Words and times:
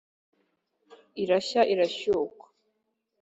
irashya 1.21 1.61
irashyukwa 1.73 2.45